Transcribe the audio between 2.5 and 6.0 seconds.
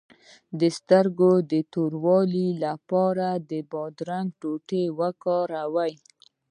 لپاره د بادرنګ ټوټې وکاروئ